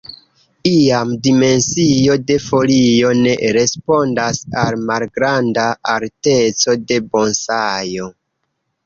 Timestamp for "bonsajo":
7.13-8.09